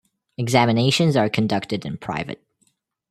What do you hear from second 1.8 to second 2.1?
in